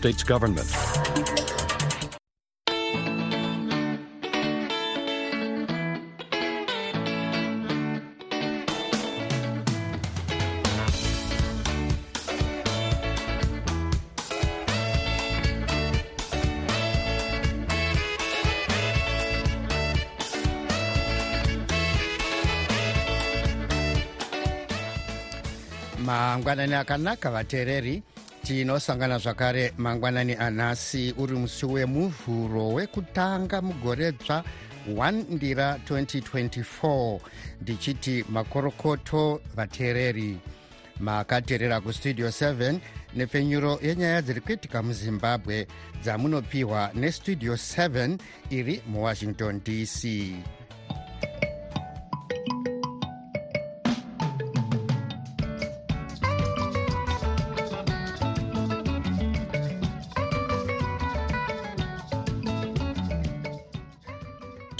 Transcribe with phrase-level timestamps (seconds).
[0.00, 0.70] States government.
[26.06, 28.02] mangwanani akanaka vateereri
[28.42, 34.44] tinosangana zvakare mangwanani anhasi uri musi wemuvhuro wekutanga mugore dzva
[34.88, 37.20] 1 ndira 2024
[37.62, 40.38] ndichiti makorokoto vateereri.
[41.00, 42.78] Makateerera kustudio 7
[43.16, 45.66] nepfenyuro yenyaya dziri kuitika muzimbabwe
[46.02, 48.18] dzamunopiwa nestudio 7
[48.50, 50.04] iri muwashington dc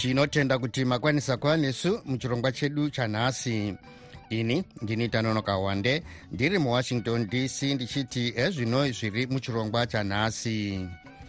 [0.00, 3.74] tinotenda kuti makwanisa kuva nesu muchirongwa chedu chanhasi.
[4.30, 10.88] Ini ndini tanonoka wande ndiri muwashington dc ndichiti ezvino zviri muchirongwa chanhasi.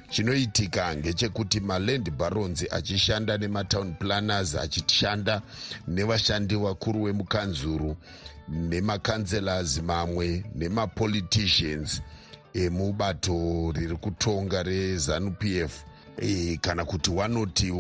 [0.10, 5.42] Chinoitika ngechekuti maland barons achishanda nematown planners achishanda
[5.88, 7.98] nevashandi vakuru vemukanzuru
[8.50, 12.02] nemakanzelas mamwe nemapoliticians
[12.54, 15.84] emubato riri kutonga rezanup f
[16.22, 17.72] e, kana kuti wanoti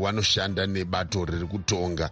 [0.00, 2.10] wanoshanda nebato riri kutonga.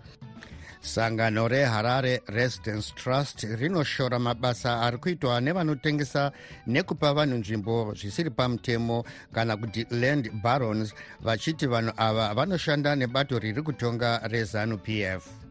[0.82, 6.32] Sangano reharare residence trust rinoshora mabasa ari kuitwa nevanotengesa
[6.66, 13.62] nekupa vanhu nzvimbo zvisiri pamutemo kana kuti land barons vachiti vanhu ava vanoshanda nebato riri
[13.62, 15.26] kutonga rezanup f.
[15.26, 15.41] eh,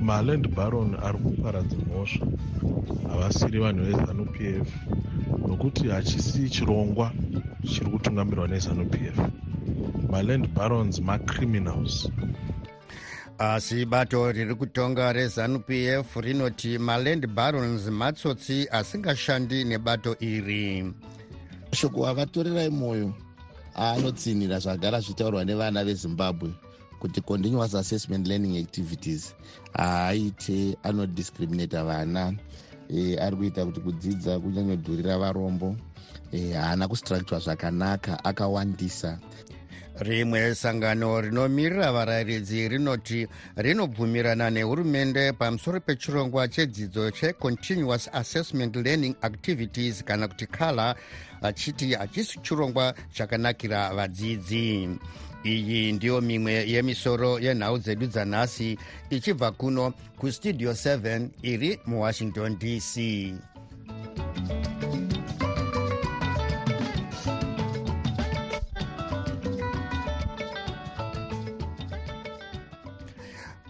[0.00, 2.26] maland baron ari kuparadza mhosva.
[3.08, 4.68] Havasiri vanhu vezanup f.
[5.48, 7.12] Nokuti hachisi chirongwa
[7.64, 9.18] chiri kutungamirwa nezanup f.
[10.10, 12.08] Maland barons macriminals.
[13.38, 20.92] Asi bato riri kutonga rezanup f rinoti maland barons matsotsi asingashandi nebato iri.
[21.72, 23.14] Shoko avatorerai mwoyo
[23.76, 26.50] aanotsinhira zvagara zvitaurwa nevana vezimbabwe
[27.00, 29.34] kuti continuous assessment learning activities.
[29.72, 32.34] Haaite anodiscriminata vana
[32.88, 35.76] e, ari kuita kuti kudzidza kunyanyodhurira varombo
[36.54, 39.18] haana e, kustructura zvakanaka akawandisa
[40.00, 50.28] rimwe sangano rinomirira varayiridzi rinoti rinobvumirana nehurumende pamusoro pechirongwa chedzidzo checontinuous assessment learning activities kana
[50.28, 50.96] kuti kala
[51.42, 54.88] achiti hachisi chirongwa chakanakira vadzidzi.
[55.44, 58.78] Iyi ndiyo mimwe yemisoro yenhau dzedu dzanhasi
[59.10, 62.96] ichibva kuno kustudio 7 iri muwashington dc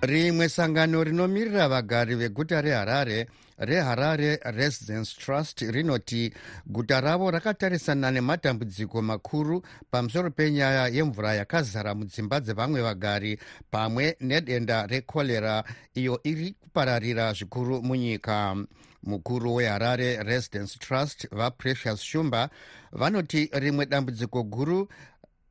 [0.02, 3.26] rimwe sangano rinomirira vagari veguta reharare
[3.58, 6.32] reharare residence trust rinoti
[6.66, 13.38] guta ravo rakatarisana nematambudziko makuru pamusoro penyaya yemvura yakazara mudzimba dzevamwe vagari
[13.70, 18.56] pamwe nedenda rekorera iyo iri kupararira zvikuru munyika.
[19.02, 22.50] Mukuru weharare residence trust vaprecious shumba
[22.92, 24.88] vanoti rimwe dambudziko guru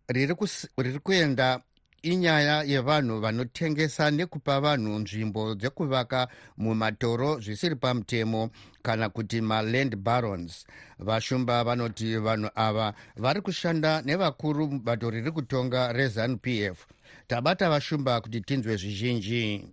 [0.07, 1.59] riri kuenda
[2.01, 6.27] inyaya yevanhu vanotengesa nekupa vanhu nzvimbo dzekuvaka
[6.57, 8.49] mumatoro zvisiri pamutemo
[8.81, 10.65] kana kuti maland barons.
[10.99, 16.87] Vashumba vanoti vanhu ava vari kushanda nevakuru mubato riri kutonga rezanup f.
[17.27, 19.67] Tabata vashumba kuti tinzwe zvizhinji.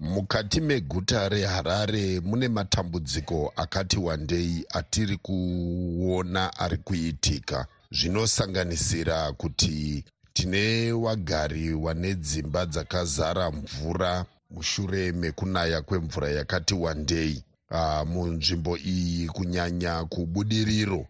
[0.00, 10.04] Mukati meguta reharare mune matambudziko akati wandei atiri kuona ari kuitika zvinosanganisira kuti
[10.38, 17.42] tine wagari wane dzimba dzakazara mvura mushure mekunaya kwemvura yakati wandei.
[17.70, 21.06] Uh, munzvimbo iyi kunyanya kubudiriro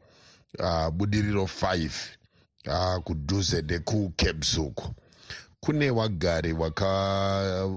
[0.58, 1.90] uh, budiriro 5
[2.66, 4.82] uh, kudhuze nekukebzuk
[5.60, 6.52] kune wagari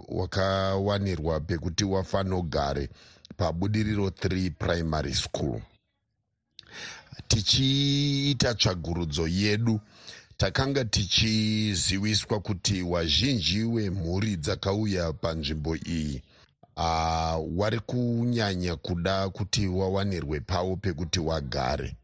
[0.08, 2.90] wakawanirwa waka pekuti wafanogare
[3.38, 5.62] pabudiriro 3 primary school.
[7.28, 9.80] Tichiita tsvagurudzo yedu
[10.42, 16.22] takanga tichiziviswa kuti wazhinji wemhuri dzakauya panzvimbo iyi.
[16.78, 21.96] Uh, wari kunyanya kuda kuti wawanirwe pavo pekuti wagare.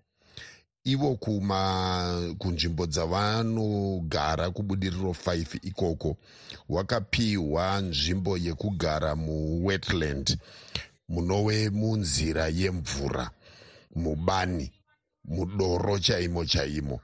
[0.83, 6.17] Ivo kuma kunzvimbo dzavanogara kubudiriro 5 ikoko
[6.69, 10.37] wakapiwa nzvimbo yekugara muwetland
[11.09, 13.31] munove munzira yemvura
[13.95, 14.71] mubani
[15.25, 16.99] mudoro chaimo chaimo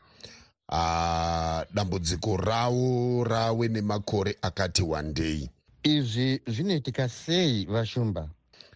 [0.70, 5.50] uh, dambudziko ravo rave nemakore akati wandei.
[5.84, 8.30] Izvi zvinoitika sei vashumba?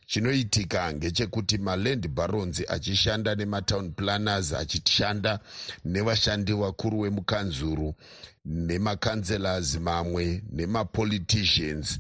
[0.08, 5.40] Chinoitika ngechekuti maland barons achishanda nematown planners achishanda
[5.86, 7.94] nevashandi vakuru vemukanzuru
[8.46, 12.00] nemakanselors mamwe nemapoliticians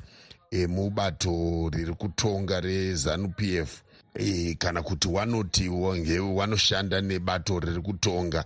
[0.51, 3.84] emubato riri kutonga rezanup f.
[4.16, 8.45] E, kana kuti wanoti wanoshanda nebato riri kutonga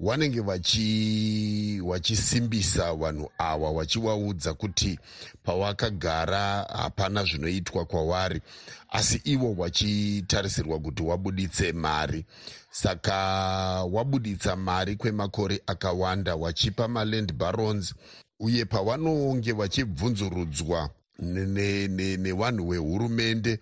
[0.00, 0.40] vanenge
[1.82, 4.98] vachisimbisa vanhu ava vachivaudza kuti
[5.42, 8.40] pavakagara hapana zvinoitwa kwavari.
[8.90, 12.24] Asi ivo vachitarisirwa kuti wabuditse mari.
[12.70, 13.14] Saka
[13.92, 17.94] wabuditsa mari kwemakore akawanda wachipa maland barons.
[18.40, 23.58] Uye pavanonge vachibvunzurudzwa nevanhu vehurumende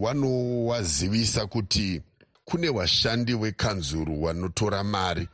[0.00, 2.02] vanowazivisa kuti
[2.44, 5.28] kune vashandi vekanzuru vanotora mari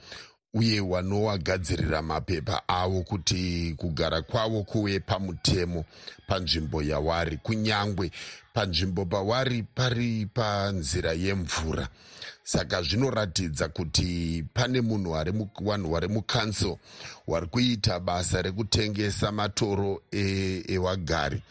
[0.54, 5.84] uye vanovagadzirira mapepa avo kuti kugara kwavo kuve pamutemo
[6.26, 7.36] panzvimbo yavari.
[7.36, 8.10] Kunyangwe
[8.54, 11.88] panzvimbo pavari pari panzira yemvura
[12.52, 15.10] saka zvinoratidza kuti pane munhu
[15.60, 16.76] vanhu vari mukansel
[17.28, 21.42] vari kuita basa rekutengesa matoro evagari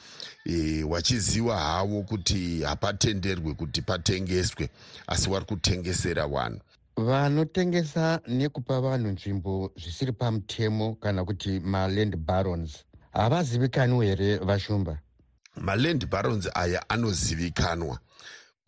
[0.46, 4.69] e, e, wachiziva havo kuti hapatenderwi kuti patengeswe
[5.07, 6.60] asi vari kutengesera vanhu.
[6.98, 12.84] Vanotengesa nekupa vanhu nzvimbo zvisiri pamutemo kana kuti maland barons.
[13.13, 15.00] Havazivikanwi here vashumba?
[15.56, 18.00] Maland barons aya anozivikanwa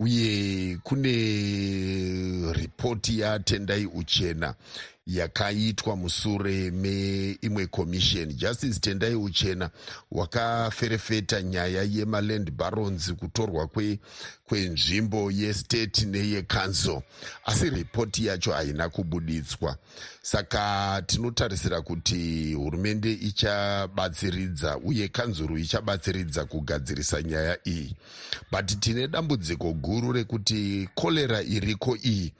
[0.01, 1.13] uye kune
[2.53, 4.55] ripoti yatendai uchena
[5.07, 8.33] yakaitwa musure meimwe commission.
[8.33, 9.69] Justice tendai uchena
[10.11, 13.69] wakaferefeta nyaya yemaland barons kutorwa
[14.45, 17.01] kwenzvimbo kwe yestate neyecouncil
[17.45, 19.77] asi ripoti yacho haina kubuditswa
[20.21, 27.95] saka tinotarisira kuti hurumende ichabatsiridza uye kanzuru ichabatsiridza kugadzirisa nyaya iyi.
[28.51, 32.33] But tine dambudziko guru rekuti korera iriko iyi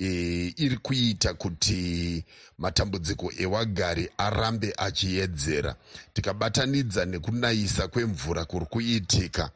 [0.00, 2.24] e, iri kuita kuti
[2.58, 5.74] matambudziko ewagari arambe achiedzera.
[6.12, 9.50] Tikabatanidza nekunayisa kwemvura kuri kuitika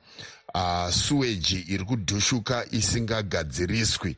[0.54, 4.16] uh, suweji iri kudhushuka isingagadziriswi.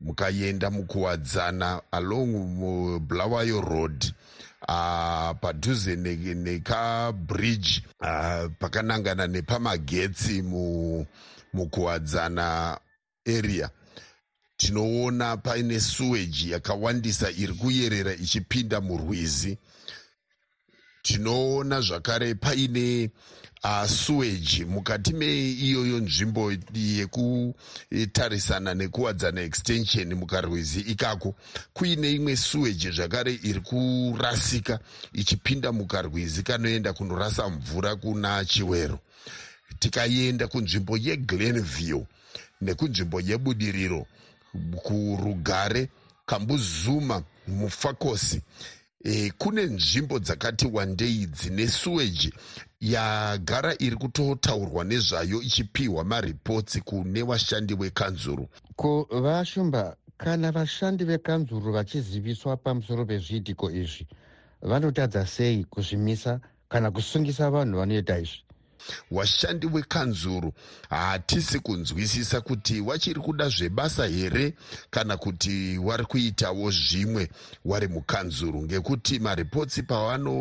[0.00, 2.28] Mukaenda mukuwadzana along
[2.58, 4.12] mublawayo road
[4.68, 10.42] uh, padhuze nekabridge ne uh, pakanangana nepamagetsi
[11.52, 12.78] mukuwadzana
[13.26, 13.70] area
[14.56, 19.58] tinoona paine suweji yakawandisa iri kuyerera ichipinda murwizi.
[21.02, 23.10] Tinoona zvakare paine
[23.64, 30.80] uh, suweji mukati meiyoyo nzvimbo yekutarisana nekuwadzana extension mukarwizi.
[30.80, 31.34] Ikako
[31.72, 34.78] kuine imwe suweji zvakare iri kurasika
[35.12, 38.98] ichipinda mukarwizi kanoenda kunorasa mvura kuna chiwero.
[39.78, 42.04] Tikaenda kunzvimbo yeglenview
[42.60, 44.06] nekunzvimbo yebudiriro
[44.56, 45.88] kurugare
[46.26, 48.42] kambuzuma mufakosi.
[49.04, 52.32] E, kune nzvimbo dzakati wandei dzine suweji
[52.80, 58.48] yagara iri kutotaurwa nezvayo ichipiwa maripotsi kune vashandi vekanzuru.
[58.76, 64.06] Ko vashumba kana vashandi vekanzuru vachiziviswa pamusoro pezviitiko izvi
[64.62, 68.45] vanotadza sei kuzvimisa kana kusungisa vanhu vanoita izvi
[69.10, 70.52] vashandi vekanzuru
[70.90, 74.54] hatisi kunzwisisa kuti wachiri kuda zvebasa here
[74.90, 77.30] kana kuti wari kuitawo zvimwe
[77.64, 79.82] wari mukanzuru ngekuti maripotsi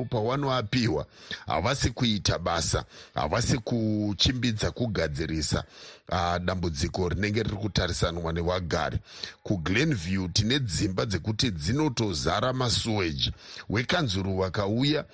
[0.10, 1.06] pawanoapiwa
[1.48, 5.64] havasi kuita basa havasi kuchimbidza kugadzirisa
[6.12, 9.00] uh, dambudziko rinenge riri kutarisanwa nevagari
[9.44, 13.32] kuglenview tine dzimba dzekuti dzinotozara masuweji.
[13.70, 15.06] Wekanzuru vakauya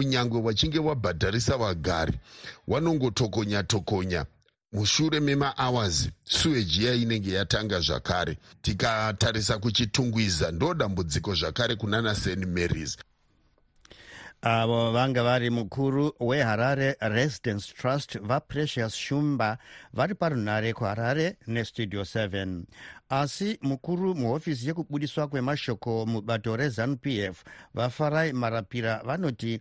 [0.00, 2.14] kunyange vachinge vabhadharisa vagari
[2.68, 4.24] vanongotokonya tokonya
[4.72, 8.36] mushure memahours suwejiya inenge yatanga zvakare.
[8.62, 12.96] Tikatarisa kuchitungwiza ndo dambudziko zvakare kunana st marys
[14.42, 19.58] avo vanga vari mukuru weharare residence trust vaprecious shumba
[19.92, 22.62] vari parunhare kuharare nestudio 7
[23.08, 27.44] asi mukuru muhofisi yekubudiswa kwemashoko mubato rezanup f
[27.74, 29.60] vafarai marapira vanoti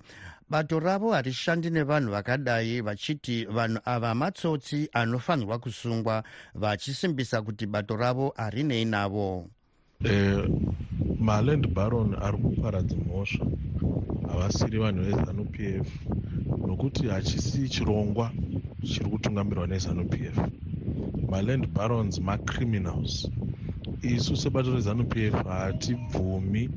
[0.49, 6.23] bato ravo harishandi nevanhu vakadai vachiti vanhu ava matsotsi anofanirwa kusungwa
[6.55, 9.49] vachisimbisa kuti bato ravo harinei navo
[11.19, 13.45] maland baron ari kuparadza mhosva.
[14.31, 15.87] Havasiri vanhu vezanup f
[16.67, 18.31] nokuti hachisi chirongwa
[18.83, 20.37] chiri kutungamirwa nezanup f.
[21.29, 23.29] Maland barons macriminals.
[24.01, 26.69] Isu sebato rezanup f hatibvumi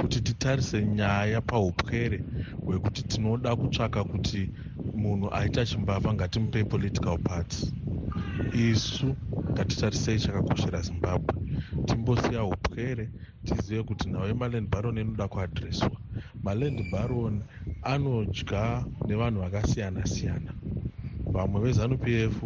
[0.00, 2.20] kuti titarise nyaya paupwere
[2.64, 4.50] hwekuti tinoda kutsvaka kuti
[4.94, 7.72] munhu aita chimbavha ngatimupei political party.
[8.54, 9.14] Isu
[9.52, 11.34] ngatitarisei chakakoshera zimbabwe.
[11.86, 13.08] Timbosiya upwere
[13.44, 15.90] tizive kuti nhau yemaland baron inoda kuadhireswa.
[16.44, 17.42] Maland baron
[17.82, 20.52] anodya nevanhu vakasiyana siyana
[21.34, 22.40] vamwe vezanup f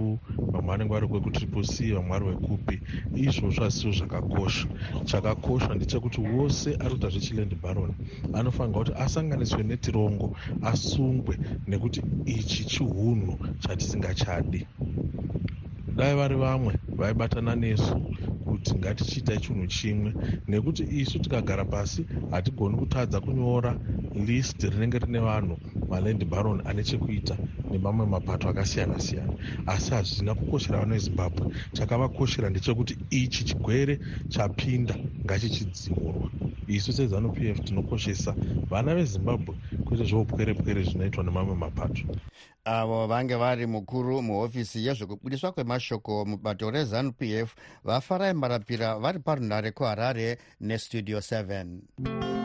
[0.52, 2.80] vamwe vanenge vari kwekutriple c vamwe vari vekupi
[3.14, 4.66] izvozvo hazisiwo zvakakosha.
[5.04, 7.92] Chakakosha ndechekuti wose ari kuita zvechiland baron
[8.32, 14.66] anofanirwa kuti asanganiswe netirongo asungwe nekuti ichi chiunhu chatisingachadi
[15.96, 17.96] dai vari vamwe vaibatana nesu
[18.44, 20.14] kuti ngatichiitai chinhu chimwe
[20.48, 23.78] nekuti isu tikagara pasi hatigoni kutadza kunyora
[24.14, 25.58] list rinenge rine vanhu
[25.88, 27.38] maland baron ane chekuita
[27.70, 29.34] nemamwe mapato akasiyana siyana
[29.66, 31.46] asi hazvina kukoshera vano vezimbabwe.
[31.72, 33.98] Chakavakoshera ndechekuti ichi chigwere
[34.28, 36.28] chapinda ngachichidzimurwa
[36.66, 38.36] isu sezanup f tinokoshesa
[38.70, 42.02] vana vezimbabwe kwete zveupwere-pwere zvinoitwa nemamwe mapato
[42.64, 47.54] avo vange vari mukuru muhofisi yezvekubudiswa kwemashoko mubato rezanup f
[47.84, 52.43] vafarai marapira vari parunhare kuharare nestudio 7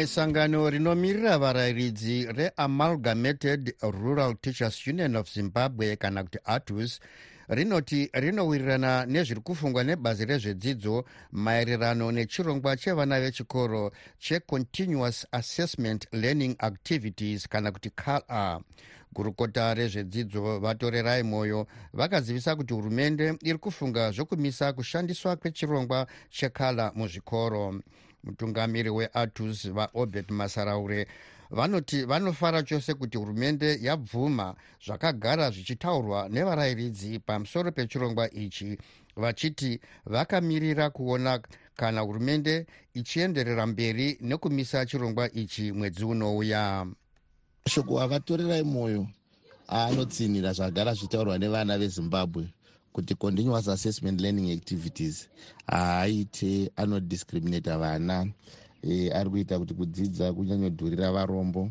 [0.00, 7.00] rimwe sangano rinomirira varayiridzi reamalgamated rural teachers union of zimbabwe kana kuti atus
[7.48, 17.72] rinoti rinowirirana nezviri kufungwa nebazi rezvedzidzo maererano nechirongwa chevana vechikoro checontinuous assessment learning activities kana
[17.72, 18.60] kuti cala
[19.12, 27.80] gurukota rezvedzidzo vatorerai mwoyo vakazivisa kuti hurumende iri kufunga zvokumisa kushandiswa kwechirongwa chekala muzvikoro
[28.24, 31.06] mutungamiri weatus vaobert masaraure
[31.50, 34.54] vanoti vanofara chose kuti hurumende yabvuma
[34.86, 38.78] zvakagara zvichitaurwa nevarayiridzi pamusoro pechirongwa ichi
[39.16, 41.40] vachiti vakamirira kuona
[41.76, 46.86] kana hurumende ichienderera mberi nekumisa chirongwa ichi mwedzi unouya.
[47.68, 49.06] Shoko avatorerai mwoyo
[49.68, 52.48] aanotsinhira zvagara zvitaurwa nevana vezimbabwe
[52.92, 55.28] kuti continuous assessment learning activities
[55.66, 58.26] haaite anodiscriminata vana
[58.82, 61.70] e, ari kuita kuti kudzidza kunyanyodhurira varombo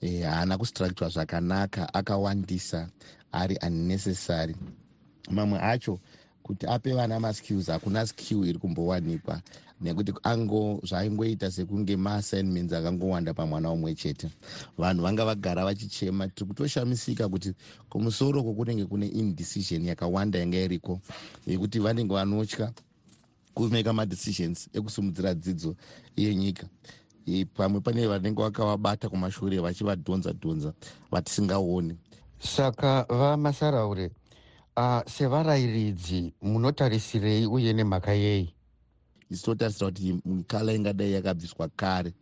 [0.00, 2.88] e, haana e, kustructura zvakanaka akawandisa
[3.32, 4.56] ari unnecessary.
[5.30, 5.98] Mamwe acho
[6.42, 9.40] kuti ape vana maskills hakuna skill iri kumbowanikwa
[9.80, 14.30] nekuti ango zvaingoita sekunge maassignments akangowanda pamwana umwe chete.
[14.78, 17.52] Vanhu vanga vagara vachichema tiri kutoshamisika kuti
[17.90, 21.00] kumusoro ko kunenge kune indecision yakawanda yanga iriko
[21.46, 22.72] yekuti vanenge vanotya
[23.54, 25.76] kumeka madecisions ekusumudzira dzidzo
[26.16, 26.66] yenyika.
[27.54, 30.72] Pamwe pane vanenge vakavabata kumashure vachivadhonza dhonza
[31.10, 31.98] vatisingaoni.
[32.38, 34.10] Saka vamasaraure
[34.76, 38.55] uh, sevarayiridzi munotarisirei uye nemhaka yei
[39.30, 42.12] isi totarisira kuti kala ingadai yakabviswa kare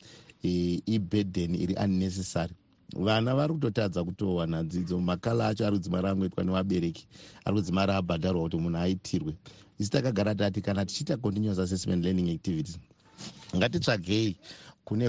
[0.43, 2.55] e, ibhedhen iri unnecessary.
[2.97, 7.07] Vana vari kutotadza kutowana dzidzo makala acho ari kudzimara angoitwa nevabereki
[7.45, 9.35] ari kudzimara abhadharwa kuti munhu aitirwe.
[9.79, 12.79] Isi takagara tati kana tichiita continuous assessment learning activities
[13.57, 14.37] ngatitsvagei
[14.85, 15.09] kune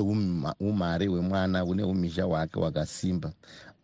[0.60, 3.34] umhare hwemwana kune umhizha hwake hwakasimba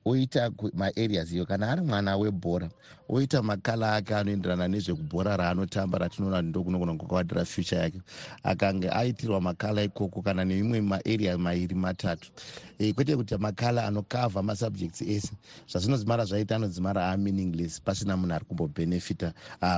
[0.05, 1.45] oita maareas iyo.
[1.45, 2.69] Kana ari mwana webhora
[3.09, 8.01] oita makala ake anoenderana nezvekubhora raanotamba ratinoona ndokunogona kwakavatira future yake.
[8.43, 12.31] Akange aitirwa makala ikoko kana neimwe maarea mairi matatu.
[12.79, 15.31] E, kwete kuti makala anokavha masubjects ese
[15.67, 19.33] zvazvinozimara zvaita anodzimara aminingless pasina munhu ari kumbobhenefita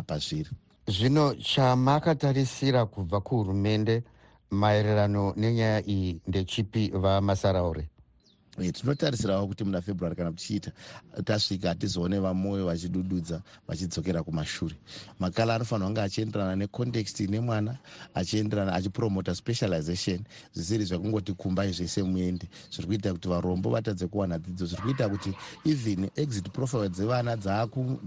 [0.08, 0.50] pazviri.
[0.88, 4.04] Zvino chamakatarisira kubva kuhurumende
[4.52, 7.90] maererano nenyaya iyi ndechipi vamasaraure
[8.58, 10.72] tinotarisirawo kuti muna february kana tichiita
[11.24, 14.76] tasvika hatizoone vamwoyo vachidududza vachidzokera kumashure.
[15.20, 17.78] Makala anofanira kunge achienderana necontext nemwana
[18.14, 20.20] achienderana achipromota specialization
[20.54, 25.36] zvisiri zvekungoti kumbai zvese muende zviri kuita kuti varombo vatadze kuwana dzidzo zviri kuita kuti
[25.66, 27.38] even exit profile dzevana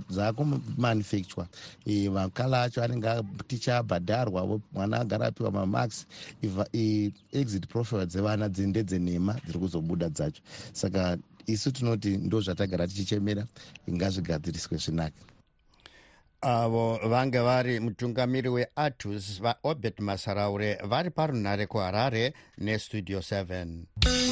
[0.08, 1.46] dzaakumanufacture
[1.86, 3.08] e, makala acho anenge
[3.46, 6.06] tichaabhadharwa mwana agara apiwa mamax
[7.32, 10.72] exit profile dzevana dzindedzenhema dziri kuzobuda dzacho zvacho.
[10.72, 13.46] Saka isu tinoti ndo zvatagara tichichemera
[13.86, 15.20] ingazvigadziriswe zvinake
[16.40, 24.25] avo vange vari mutungamiri weatus vaobert masaraure vari parunhare kuharare nestudio 7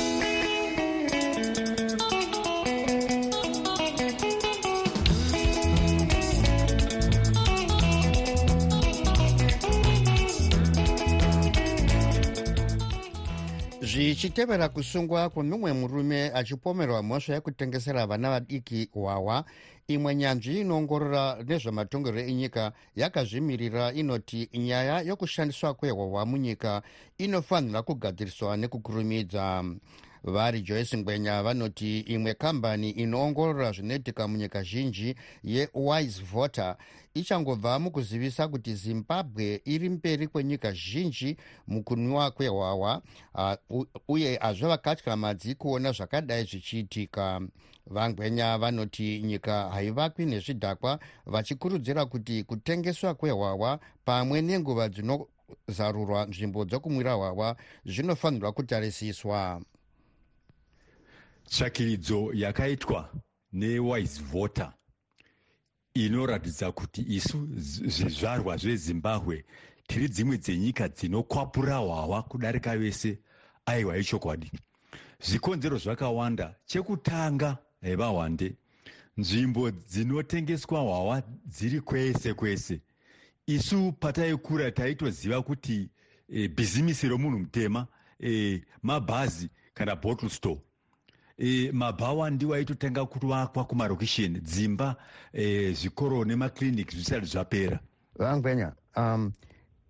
[13.95, 19.45] zvichitevera kusungwa kwemumwe murume achipomerwa mhosva yekutengesera vana vadiki hwahwa
[19.89, 26.83] imwe nyanzvi inoongorora nezvematongerwo enyika yakazvimirira inoti nyaya yokushandiswa kwehwahwa munyika
[27.19, 29.65] inofanira kugadziriswa nekukurumidza
[30.25, 36.77] vari joyce ngwenya vanoti imwe kambani inoongorora zvinoitika munyika zhinji yewise voter
[37.15, 43.03] ichangobva mukuzivisa kuti zimbabwe iri mberi kwenyika zhinji mukunwiwa kwehwahwa
[43.71, 47.41] uh, uye hazvavakatyamadzi kuona zvakadai zvichiitika.
[47.87, 57.57] Vangwenya vanoti nyika haivakwi nezvidhakwa vachikurudzira kuti kutengeswa kwehwahwa pamwe nenguva dzinozarurwa nzvimbo dzokumwira hwahwa
[57.87, 59.61] zvinofanirwa kutarisiswa
[61.55, 63.11] tsvakiridzo yakaitwa
[63.53, 64.73] newise voter
[65.95, 69.45] inoratidza kuti isu zvizvarwa zvezimbabwe
[69.87, 73.19] tiri dzimwe dzenyika dzinokwapura hwahwa kudarika vese
[73.67, 74.51] aiwa ichokwadi
[75.27, 78.57] zvikonzero zvakawanda chekutanga vahwande
[79.17, 82.81] nzvimbo dzinotengeswa hwahwa dziri kwese kwese.
[83.47, 85.89] Isu pataikura taitoziva kuti
[86.29, 87.87] e, bhizimisi romunhu mutema
[88.21, 90.61] e, mabhazi kana bottle store
[91.39, 94.97] e, mabhawa ndiwo aitotanga kuvakwa kumarokisheni dzimba
[95.33, 97.81] e, zvikoro nemakliniki zvisati zvapera.
[98.19, 99.33] Vangwenya um,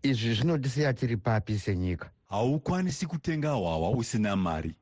[0.03, 2.11] izvi zvinotisiya tiri papi senyika?
[2.29, 4.75] Haukwanisi kutenga hwahwa usina mari.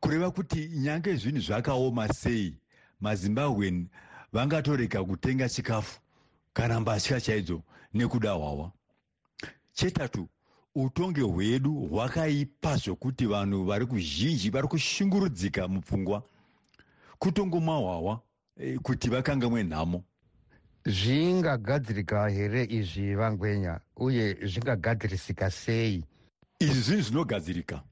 [0.00, 2.56] Kureva kuti nyange zvinhu zvakaoma sei
[3.00, 3.88] mazimbabwen
[4.32, 6.00] vangatorega kutenga chikafu
[6.52, 7.62] kana mbatya chaidzo
[7.94, 8.72] nekuda hwahwa.
[9.72, 10.28] Chetatu
[10.74, 16.22] utonge hwedu hwakaipa zvokuti vanhu vari kuzhinji vari kushungurudzika mupfungwa.
[17.18, 18.20] Kutongomwa hwahwa
[18.56, 20.04] e, kuti vakangamwe nhamo
[20.86, 26.04] zvingagadzirika here izvi vangwenya uye zvingagadzirisika sei?
[26.58, 27.82] Izvi zvinhu zvinogadzirika.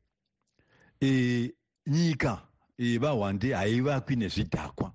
[1.02, 1.52] E,
[1.86, 2.42] nyika
[2.78, 4.92] e, vahwande haivakwi nezvidhakwa.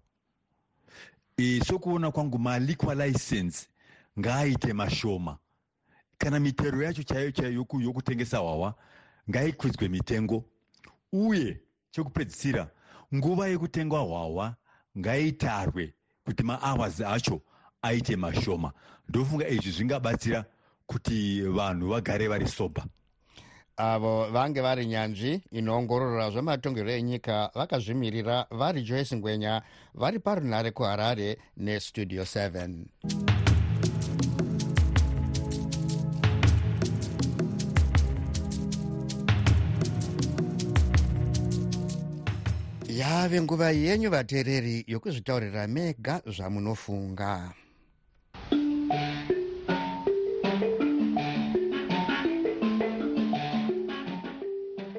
[1.38, 3.68] E, sokuona kwangu maliqua license
[4.20, 5.38] ngaaite mashoma
[6.18, 8.74] kana mitero yacho chaiyo chaiyo yokutengesa hwahwa
[9.30, 10.46] ngaikwidzwe mitengo.
[11.12, 11.60] Uye
[11.92, 12.70] chekupedzisira
[13.16, 14.56] nguva yekutengwa hwahwa
[14.98, 15.94] ngaitarwe
[16.26, 17.42] kuti mahours acho
[17.82, 18.72] aite mashoma.
[19.10, 20.46] Ndofunga izvi zvingabatsira
[20.88, 22.86] kuti vanhu vagare vari soba
[23.78, 29.62] avo vange vari nyanzvi inoongorora zvematongerwo enyika vakazvimirira vari joyce ngwenya
[29.94, 33.45] vari parunhare kuharare nestudio 7
[43.00, 47.54] yave nguva yenyu vateereri yokuzvitaurira mega zvamunofunga.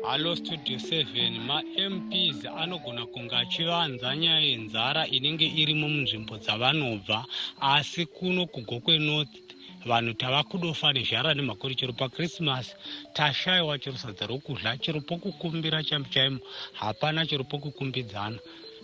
[0.07, 7.25] Halo studio 7 mamps anogona kunge achivanza nyaya yenzara inenge irimo munzvimbo dzavanobva
[7.61, 9.56] asi kuno kugokwenorth
[9.87, 12.75] vanhu tava kudofa nezhara nemakuri chero pakrismasi
[13.15, 16.39] tashayiwa chero sadza rokudla chero pokukumbira chaimo chaimo
[16.81, 18.39] hapana chero pokukumbidzana.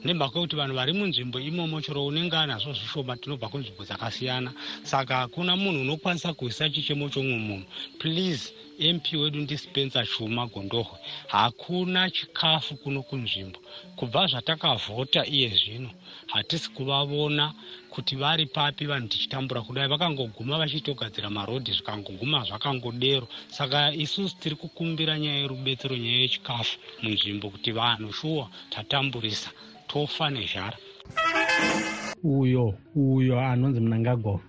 [0.05, 4.51] Nemhaka yekuti vanhu vari munzvimbo imomo chero unenge anazvo zvishoma tinobva kunzvimbo dzakasiyana.
[4.83, 7.67] Saka hakuna munhu unokwanisa kuisa chichemo chomwe munhu.
[7.99, 10.99] Please mp wedu ndispencer chuma gondohwe.
[11.29, 13.59] Hakuna chikafu kuno kunzvimbo.
[13.97, 15.91] Kubva zvatakavhota iye zvino
[16.27, 17.55] hatisi kuvavona
[17.95, 25.19] kuti vari papi vanhu tichitambura kudai vakangoguma vachitogadzira marodhi zvikangoguma zvakangodero saka isusu tiri kukumbira
[25.19, 29.51] nyaya yerubetsero nyaya yechikafu munzvimbo kuti vanhu shuwa tatamburisa
[29.89, 30.79] tofa nezhara.
[32.25, 34.41] Uyo uyo anonzi munangago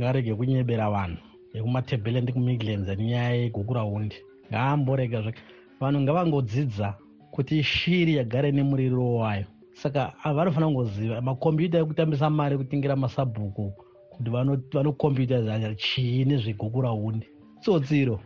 [0.00, 1.20] ngarege kunyebera vanhu.
[1.56, 4.16] Ekumatebhelendi kumidlands nenyaya yegukurahundi
[4.50, 5.42] ngaamborega zvake.
[5.80, 6.88] Vanhu ngavangodzidza
[7.34, 9.46] kuti shiri yagare nemuriro wayo
[9.82, 13.64] saka vanofanira kungoziva makombiyuta ekutambisa mari ekutingira masabhuku
[14.12, 14.28] kuti
[14.76, 17.26] vanokombiyuta zanya chii nezvegukurahundi
[17.62, 18.16] tsotsiro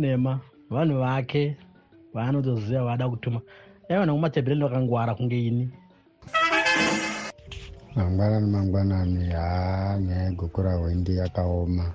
[0.00, 1.56] nema vanhu vake
[2.14, 3.40] vaanotoziva vaada kutuma.
[3.88, 5.70] Aiwana kumatebhelendi vakangwara kunge ini.
[7.96, 11.94] Mangwanani mangwanani haa nyaya yegukurahundi yakaoma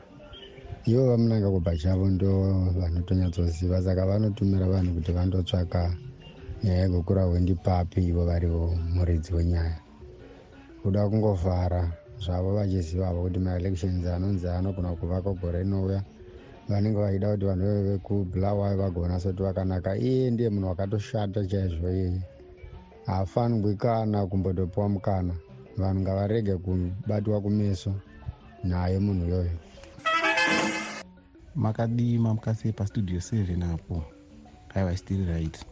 [0.86, 2.32] ivo vamunanga kubva chavo ndo
[2.80, 5.96] vanotonyatsoziva saka vanotumira vanhu kuti vandotsvaka
[6.64, 9.78] nyaya yekukura hwendi papi ivo varivo muridzi wenyaya.
[10.82, 11.92] Kuda kungovhara
[12.24, 16.04] zvavo vachizivavo kuti maelections anonzi anogona kuvaka gore rinouya
[16.70, 19.98] vanenge vaida kuti vanhu veve vekubulawayo vagonasa kuti vakanaka.
[19.98, 22.22] Iye ndiye munhu wakatoshata chaizvo iyeye
[23.06, 25.34] haafanirwi kana kumbotopiwa mukana.
[25.78, 27.94] Vanhu ngavarege kubatwa kumeso
[28.64, 29.56] naye munhu iyoyo.
[31.56, 34.04] Makadima mukasei pastudio 7 apo.
[34.76, 35.66] Aiwa still right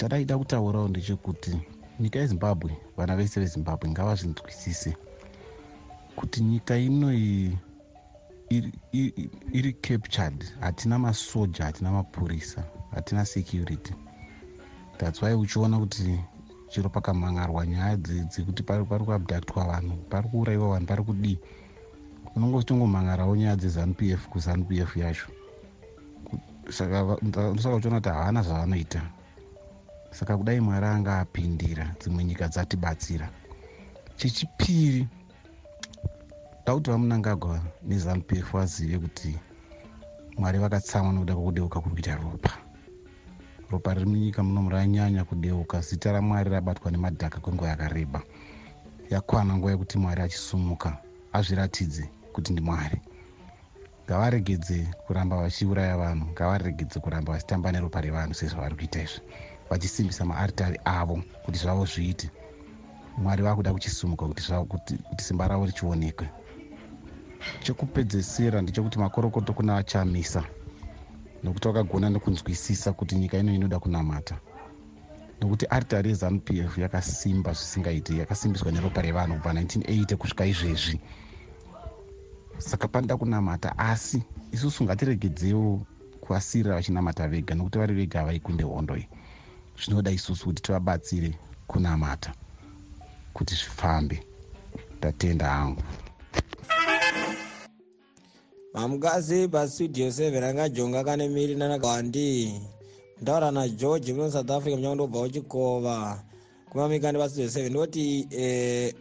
[0.00, 1.60] chadaida kutaurawo ndechekuti
[2.00, 4.96] nyika yezimbabwe vana vese vezimbabwe ngavazvinzwisise
[6.16, 7.58] kuti nyika inoyi
[8.50, 13.94] iri, iri, iri captured hatina masoja hatina mapurisa hatina security.
[14.98, 16.20] Thats why uchiona kuti
[16.68, 21.38] chiro pakamangarwa nyaya dzekuti pari kuabductwa vanhu pari kuurayiwa vanhu pari kudii
[22.36, 25.26] unongotingomangarawo nyaya dzezanup f kuzanup f yacho.
[26.70, 29.19] Saka ndosaka uchiona kuti havana zvavanoita
[30.10, 33.28] saka kudai mwari anga apindira dzimwe nyika dzatibatsira.
[34.16, 35.08] Chechipiri
[36.66, 39.38] da kuti vamunangagwa nezanup f vazive kuti
[40.38, 42.52] mwari vakatsamwa nokuda kwokudeuka kuri kuita ropa.
[43.70, 48.22] Ropa riri munyika muno ranyanya kudeuka zita ramwari rabatwa nemadhaka kwenguva yakareba.
[49.10, 50.98] Yakwana nguva yekuti mwari achisumuka
[51.32, 53.00] azviratidze kuti ndimwari
[54.06, 59.20] ngavaregedze kuramba vachiuraya vanhu ngavaregedze kuramba vachitamba neropa revanhu sezvavari kuita izvi
[59.70, 62.30] vachisimbisa maaritari avo kuti zvavo zviite.
[63.18, 64.26] Mwari vakuda kuchisumuka
[64.68, 66.28] kuti simba ravo richionekwe.
[67.62, 70.44] Chekupedzesera ndechekuti makorokoto kuna achamisa
[71.42, 74.36] nokuti vakagona nekunzwisisa kuti nyika ino inoda kunamata.
[75.40, 81.00] Nokuti aritari yezanup f yakasimba zvisingaiti yakasimbiswa neropa revanhu kubva 1980 kusvika izvezvi.
[82.58, 85.80] Saka panoda kunamata asi isusu ngatiregedzewo
[86.20, 89.08] kuvasirira vachinamata vega nokuti vari vega havaikunde hondo iyi
[89.84, 91.34] zvinoda isusu kuti tivabatsire
[91.66, 92.34] kunamata
[93.34, 94.22] kuti zvifambe.
[94.98, 95.82] Ndatenda hangu.
[98.74, 102.60] Mamukasi pastudio 7 angajonga kane miri nanagawandi
[103.22, 106.22] ndaura nageorge muno south africa munyanga ndobva uchikova
[106.70, 108.94] kumamikandi pastudio 7 ndoti eh,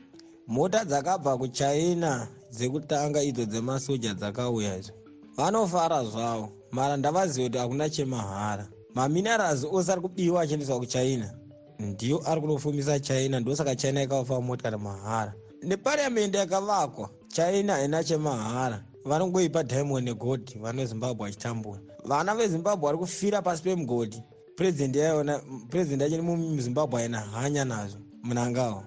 [0.48, 4.94] mota dzakabva kuchina dzekutanga idzo dzemasoja dzakauya idzo.
[5.38, 11.34] Vanofara zvavo mara ndavaziva kuti hakuna chemahara maminerals ose ari kubiwa achiendeswa kuchina
[11.80, 19.64] ndiyo ari kunofumisa china ndosaka china ikavafa motikari mahara nepariamendi yakavakwa china haina chemahara vanongoipa
[19.64, 24.24] diamond negodhi vana vezimbabwe vachitambura vana vezimbabwe vari kufira pasi pemugodhi
[24.56, 28.84] purezidendi yaiona purezidendi yacho nemuzimbabwe haina hanya nazvo munangawo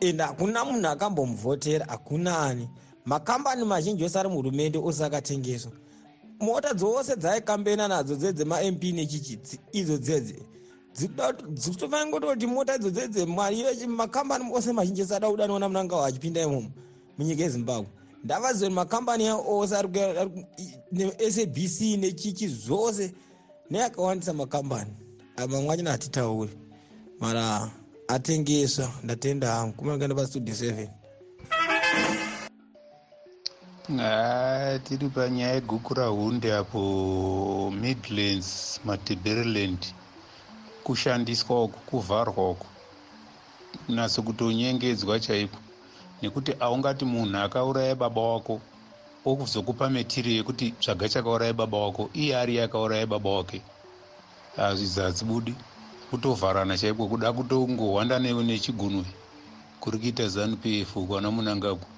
[0.00, 2.68] and hakuna munhu akambomuvhotera hakuna ani.
[3.04, 5.72] Makambani mazhinji ose ari muhurumende ose akatengeswa
[6.44, 9.38] mota dzose dzaikambena nadzo dzedzemamp nechichi
[9.72, 10.36] idzo dzedze.
[11.52, 13.26] Dzitofanira ngototi mota idzo dzedze
[13.86, 16.70] makambani ose mazhinji ese ada kuda niona munangawo achipinda imomo
[17.18, 17.88] munyika yezimbabwe.
[18.24, 19.74] Ndavaziva kuti makambani ose
[20.92, 23.12] nesabc nechichi zvose
[23.70, 24.90] neakawandisa makambani.
[25.36, 26.52] Mamwe achina hatitauri
[27.20, 27.70] mara
[28.08, 30.88] atengeswa ndatenda hangu kumangaenda pastudio 7
[33.88, 39.86] ha tiri panyaya yegukura hunde apo midlands mateberiland
[40.84, 42.66] kushandiswa uku kuvharwa uku.
[43.88, 45.58] Naso kutonyengedzwa chaiko?
[46.22, 48.60] Nekuti aungati munhu akauraya baba wako
[49.24, 53.62] okuzokupa metiri yekuti tsvaga chakauraya baba wako iye ari yakauraya baba wake.
[54.56, 55.54] Hazvizatsibudi
[56.10, 57.06] kutovharana chaiko?
[57.08, 59.04] Kuda kutongohwanda nechigunwe
[59.80, 61.93] kuri kuita zanup f kwana munangaku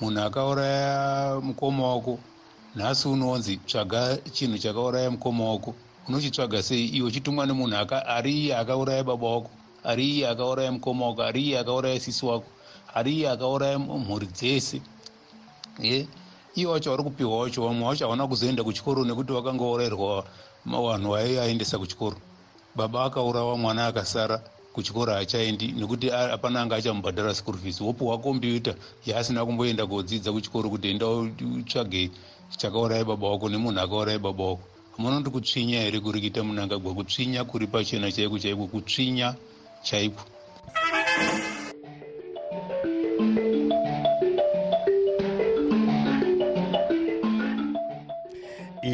[0.00, 2.18] munhu akauraya mukoma wako
[2.76, 5.74] nhasi unonzi tsvaga chinhu chakauraya mukoma wako.
[6.08, 6.86] Unochitsvaga sei?
[6.88, 7.76] Iwe uchitumwa nemunhu
[8.06, 9.50] ari iye akauraya baba wako
[9.84, 12.46] ari iye akauraya mukoma wako ari iye akauraya sisi wako
[12.94, 14.80] ari iye akauraya mhuri dzese.
[15.80, 16.08] Ye?
[16.54, 20.24] Iye wacho vari kupiwa wacho vamwe wacho havana kuzoenda kuchikoro nekuti vakanga urayirwa
[20.66, 22.16] vanhu vaiaendesa kuchikoro.
[22.76, 24.42] Baba akaurawa mwana akasara
[24.74, 27.80] kuchikoro haachaendi nekuti hapana anga achamubhadhara school fees.
[27.80, 28.74] Wopiwa kombyuta
[29.06, 32.10] yaasina kumboenda kodzidza kuchikoro kuti enda utsvage
[32.58, 34.64] chakauraya baba wako nemunhu akauraya baba wako.
[34.96, 39.34] Hamunoti kutsvinya here kuri kuita munangagwa kutsvinya kuri pachena chaiko chaiko kutsvinya
[39.82, 40.22] chaiko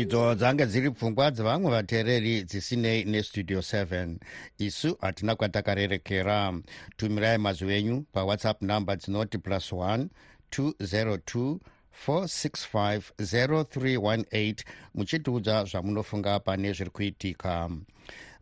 [0.00, 4.16] idzo dzange dziri pfungwa dzevamwe vateereri dzisinei nestudio 7
[4.58, 6.54] isu hatina kwatakarerekera.
[6.96, 10.06] Tumirai mazwi enyu pawhatsapp number dzinoti plus 1
[10.50, 11.58] 202
[12.06, 14.54] 4650318
[14.94, 17.70] muchitiudza zvamunofunga pane zviri kuitika.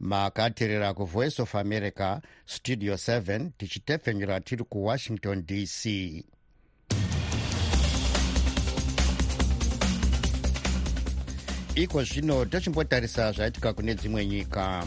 [0.00, 5.84] Makateerera kuvoice of america studio 7 tichitepfenyura tiri kuwashington dc
[11.78, 14.86] iko zvino tochimbotarisa zvaitika kune dzimwe nyika.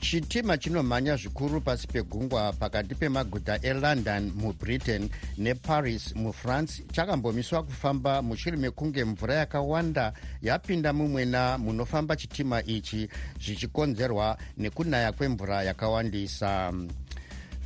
[0.00, 6.82] Chitima chinomhanya zvikuru pasi pegungwa pakati pemaguta elondon mubritain neparis mufrance.
[6.92, 13.08] Chakambomiswa kufamba mushure mekunge mvura yakawanda yapinda mumwena munofamba chitima ichi
[13.40, 16.72] zvichikonzerwa nekunaya kwemvura yakawandisa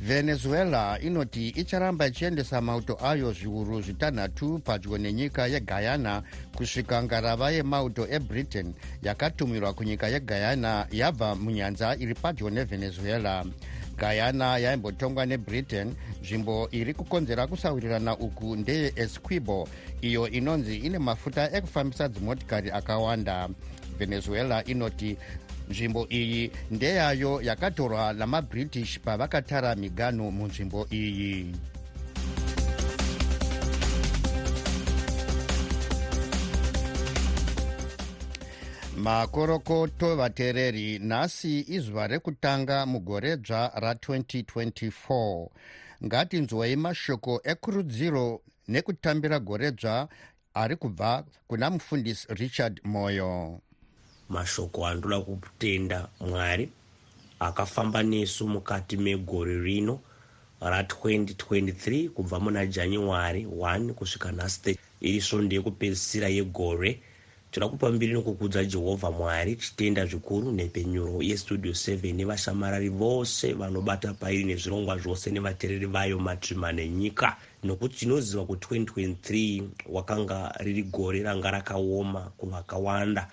[0.01, 6.23] venezuela inoti icharamba ichiendesa mauto ayo zviuru zvitanhatu padyo nenyika yeguyana
[6.55, 13.45] kusvika ngarava yemauto ebritain yakatumirwa kunyika yeguyana yabva munyanza iri padyo nevenezuela.
[13.99, 19.67] Guyana yaimbotongwa nebritain nzvimbo iri kukonzera kusawirirana uku ndeye esquibo
[20.01, 23.49] iyo inonzi ine mafuta ekufambisa dzimotikari akawanda.
[23.97, 25.17] Venezuela inoti
[25.69, 31.55] nzvimbo iyi ndeyayo yakatorwa namabritish pavakatara miganhu munzvimbo iyi.
[38.97, 45.47] Makorokoto vateereri nhasi izuva rekutanga mugore dzva ra2024
[46.05, 50.07] ngatinzwei mashoko ekurudziro nekutambira gore dzva
[50.53, 53.61] ari kubva kuna mufundisi richard moyo
[54.29, 56.69] mashoko andoda kutenda mwari
[57.39, 59.99] akafamba nesu mukati megore rino
[60.61, 66.99] ra2023 kubva muna january 1 kusvika nhasi iri svondo yekupedzisira yegore.
[67.51, 74.43] Toda kupa mbiri nokukudza jehovha mwari tichitenda zvikuru nhepenyuro yestudio 7 nevashamarari vose vanobata pairi
[74.43, 77.37] nezvirongwa zvose nevateereri vayo matsvima nenyika.
[77.63, 83.27] Nokuti tinoziva kuti 2023 wakanga riri gore ranga rakaoma kuvakawanda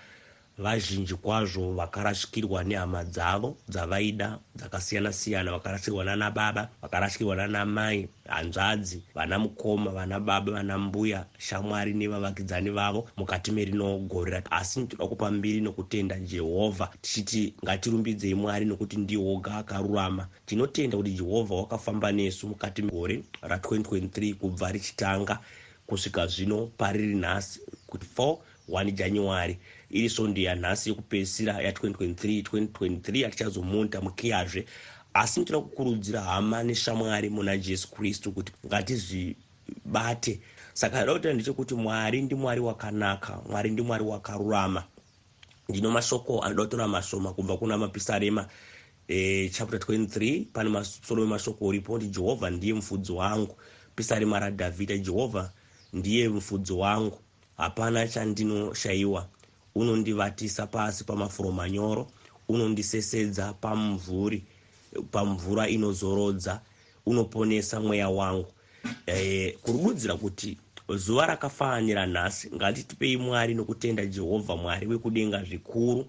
[0.57, 5.51] vazhinji kwazvo vakarashikirwa nehama dzavo dzavaida dzakasiyana-siyana.
[5.51, 12.69] Vakarashikirwa nana baba vakarashikirwa nana mai hanzvadzi vana mukoma vana baba vana mbuya shamwari nevavakidzani
[12.69, 16.89] vavo mukati merinogorera asi toda kupa mbiri nokutenda jehovha.
[17.01, 20.27] Tichiti ngatirumbidzei mwari nokuti ndiye woga akarurama.
[20.45, 25.39] Tinotenda kuti jehovha wakafamba nesu mukati megore ra2023 kubva richitanga
[25.87, 28.37] kusvika zvino pariri nhasi kuti 4
[28.69, 29.57] 1 january
[29.89, 34.65] iri svondo yanhasi yekupedzisira ya2023 2023 hatichazomonta mukiyazve.
[35.13, 40.39] Asi nitoda kukurudzira hama neshamwari muna jesu kristu kuti ngatizvibate.
[40.73, 44.83] Saka da kutaura ndechekuti mwari ndimwari wakanaka mwari ndimwari wakarurama.
[45.69, 48.47] Ndino mashoko anoda kutora mashoma kubva kuna mapisarema
[49.07, 53.57] e, chapter 23 pane masoro wemashoko uripo kuti jehovha ndiye mufudzi wangu.
[53.95, 55.51] Pisarema radhavhidha jehovha
[55.93, 57.19] ndiye mufudzi wangu.
[57.57, 59.27] Hapana chandinoshayiwa
[59.77, 62.07] unondivatisa pasi pamafuro manyoro
[62.49, 64.43] unondisesedza pamvuri
[65.11, 66.61] pamvura inozorodza
[67.05, 68.51] unoponesa mweya wangu.
[69.07, 70.57] E, kurududzira kuti
[70.95, 76.05] zuva rakafanira nhasi ngatitipei mwari nokutenda jehovha mwari wekudenga zvikuru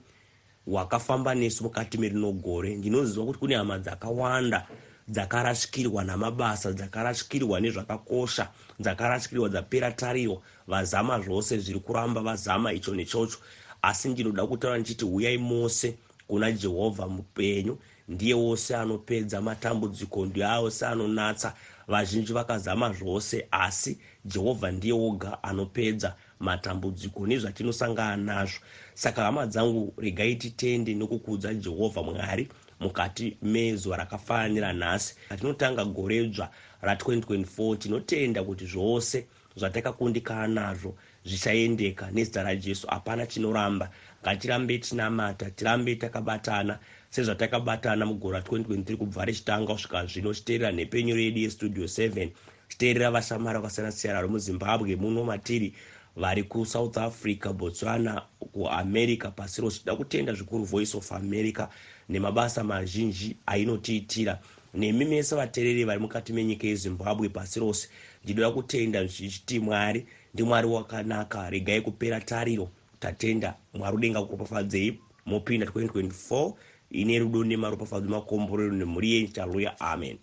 [0.67, 2.77] wakafamba nesu mukati merinogore.
[2.77, 4.67] Ndinoziva kuti kune hama dzakawanda
[5.09, 8.49] dzakarashikirwa namabasa dzakarashikirwa nezvakakosha
[8.81, 10.43] dzakarashikirwa dzapera tariro.
[10.67, 13.39] Vazama zvose zviri kuramba vazama icho nechocho
[13.83, 15.95] asi ndinoda kutaura ndichiti uyai mose
[16.29, 17.79] kuna jehovha mupenyu.
[18.09, 21.55] Ndiye wose anopedza matambudziko ndiye wose anonatsa.
[21.89, 28.59] Vazhinji vakazama zvose asi jehovha ndiye woga anopedza matambudziko nezvatinosangana nazvo.
[28.95, 32.49] Saka hama dzangu regai titende nokukudza jehovha mwari
[32.81, 35.15] mukati mezuva rakafanira nhasi.
[35.31, 36.51] Atinotanga goredzva
[36.83, 40.95] ra2024 tinotenda kuti zvose zvatakakundikana nazvo
[41.29, 42.87] zvichaendeka nezita rajesu.
[42.87, 43.91] Hapana chinoramba.
[44.23, 46.79] Ngatirambe tinamata tirambe takabatana.
[47.11, 52.29] Sezvatakabatana mugore ra2023 kubva richitanga kusvika zvino chiteerera nhepenyuro yedu yestudio 7
[52.69, 55.75] chiteerera vashamari vakasiyana-siyana vari muzimbabwe muno matiri
[56.17, 59.79] vari kusouth africa botswana kuamerica pasi rose.
[59.79, 61.69] Tida kutenda zvikuru voice of america
[62.09, 64.39] nemabasa mazhinji ainotiitira.
[64.75, 67.89] Nemi mese vateereri vari mukati menyika yezimbabwe pasi rose
[68.25, 70.07] ndinoda kutenda zvichiti mwari
[70.39, 71.51] ndimwari wakanaka.
[71.51, 72.69] Regai kupera tariro.
[73.01, 73.55] Tatenda.
[73.75, 76.53] Mwari udenga kuropafadzei mopinda 2024
[76.91, 79.29] ine rudo nemaropafadzo makomborero nemhuri yenyu.
[79.29, 80.19] Chaluya amen.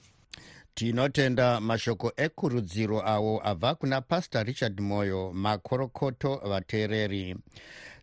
[0.75, 7.35] Tinotenda mashoko ekurudziro awo abva kuna pastor richard moyo makorokoto vateereri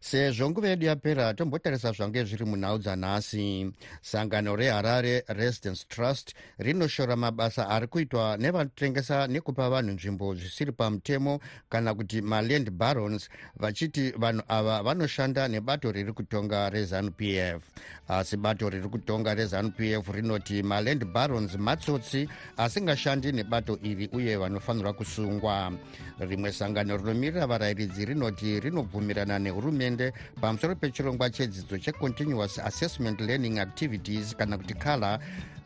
[0.03, 7.69] sezvo nguva yedu yapera tombotarisa zvange zviri munhau dzanhasi sangano reharare residence trust rinoshora mabasa
[7.69, 14.83] ari kuitwa nevanotengesa nekupa vanhu nzvimbo zvisiri pamutemo kana kuti maland barons vachiti vanhu ava
[14.83, 17.63] vanoshanda nebato riri kutonga rezanup f.
[18.09, 24.93] Asi bato riri kutonga rezanup f rinoti maland barons matsotsi asingashandi nebato iri uye vanofanirwa
[24.93, 25.73] kusungwa.
[26.19, 34.37] Rimwe sangano rinomirira varayiridzi rinoti rinobvumirana nehurumende hurumende pamusoro pechirongwa chedzidzo checontinuous assessment learning activities
[34.37, 35.19] kana kuti kala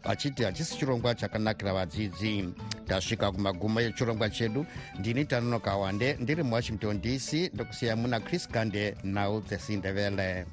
[0.05, 2.55] achiti hachisi chirongwa chakanakira vadzidzi.
[2.87, 4.67] Tasvika kumagumo echirongwa chedu
[4.99, 10.47] ndini tanonoka wande ndiri muwashington dc ndokusiya muna chris gande nhau dzesindevele